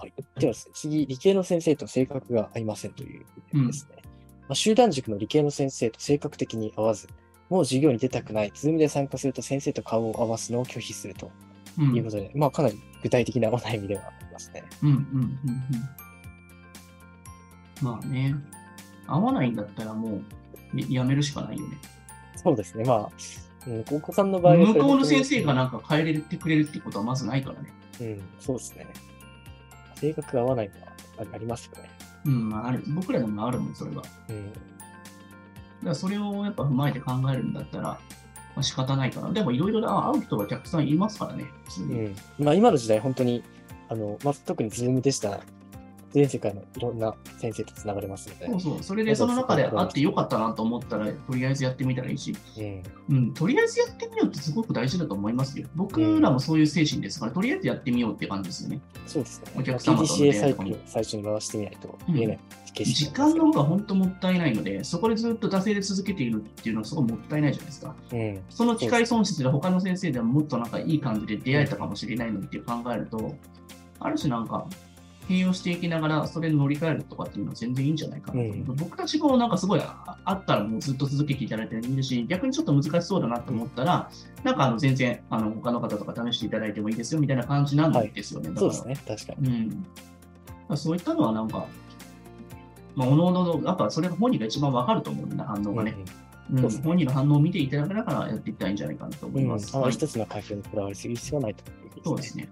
[0.00, 0.12] はい。
[0.38, 3.24] では次、理系の先生と性格が合いませんという
[3.66, 4.02] ですね。
[4.48, 7.08] まあ、集団塾の理系の先生と性格的に合わず、
[7.50, 11.30] もう授業に出たくない、ズームで参加すると先生と顔を合わすのを拒否すると
[11.78, 14.64] うんいうことで、まあかなり具体的なお悩みではありますね。
[14.82, 15.38] うんうんうんうん。
[17.82, 18.34] まあね、
[19.06, 20.20] 合わないんだったらも
[20.74, 21.78] うややめるしかないよね。
[22.36, 22.84] そうですね。
[22.84, 23.10] まあ、
[23.66, 25.62] うん、お子さんの場合は向こうの先生がな。
[25.64, 27.72] なんか変えれてくれるってことはまずないからね。
[28.00, 28.86] うん、そうですね。
[30.00, 31.90] 性格が合わないのはありますよね？
[32.26, 33.96] うん、まあ、ある僕らでもあるもん、それが。
[33.98, 34.52] だかうん。
[35.84, 37.98] らそれをやっぱ踏まえて考えるんだったら、ま
[38.56, 39.32] あ、仕方ないかな。
[39.32, 41.44] でもいろいろな会う人がたくさんいますからね。
[41.78, 42.16] うん。
[42.44, 43.42] まあ今の時代、本当に、
[43.88, 45.40] あの、まあ特にズームでしたら、
[46.12, 48.46] 全世界のいろんな先生とつながれますので。
[48.46, 48.82] そうそう。
[48.82, 52.36] それでその中で会ってよかったなと思ったら、とりあえずやってみたらいいし、
[53.08, 53.16] うん。
[53.16, 55.68] うん、とりあえずやってみようってすごく大事だと思いますよ。
[55.74, 58.80] 僕らもそういう精神ですから、とりあえずやってみようって感じですよね。
[59.06, 59.52] そうですね。
[59.56, 62.38] お客様との出会いと最初に回してみないと見えない
[62.74, 67.94] 景色時間の方が本当もったいないので、そこでずっと惰性で続けているっていうのはすごいもったいないじゃないですか。
[68.12, 68.40] うん。
[68.48, 73.34] その機会損失で他の先生ではもっとなんかいい感じで出会えたかもしれないのにって考えると、
[73.98, 74.66] ある種なんか、
[75.30, 78.76] 併用していきながらそれに乗り換えるとかっていうのは全然いいんじゃないかなと思う。
[78.76, 84.10] 僕たちもなんかすごいああったらもうずっと続けていただいてもいいし、逆にちょっと難しそうだなと思ったら、
[84.42, 88.48] なんかあの全然あの他の方とか試していただいてもいいですよみたいな感じなんですよね。
[88.48, 89.16] だからそうですね。
[89.16, 89.48] 確かに。
[89.48, 89.68] うん。
[89.68, 89.84] だか
[90.70, 91.66] らそういったのはなんか、
[92.96, 95.94] まあ、おのおのの、やっぱそれが本人が一番わかると思うんだ、反応がね。
[95.96, 96.04] うん
[96.52, 99.44] そうですね本人の反応を見ていただけながらやっていったらいいんじゃないかなと思うん。
[99.44, 99.70] います。
[99.72, 102.48] あまはいり一つの回答にこだわりすぎる必要はないということそうですね。